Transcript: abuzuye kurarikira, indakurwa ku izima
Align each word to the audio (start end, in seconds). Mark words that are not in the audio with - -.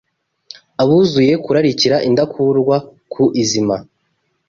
abuzuye 0.81 1.33
kurarikira, 1.43 1.95
indakurwa 2.07 2.77
ku 3.13 3.23
izima 3.41 3.75